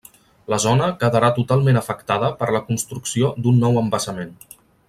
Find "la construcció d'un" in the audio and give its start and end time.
2.57-3.65